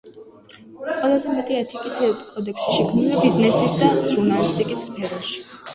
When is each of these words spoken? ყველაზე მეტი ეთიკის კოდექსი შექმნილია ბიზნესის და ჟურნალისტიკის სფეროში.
ყველაზე 1.01 1.33
მეტი 1.35 1.59
ეთიკის 1.59 1.99
კოდექსი 2.23 2.75
შექმნილია 2.79 3.21
ბიზნესის 3.27 3.79
და 3.85 3.95
ჟურნალისტიკის 4.17 4.87
სფეროში. 4.91 5.43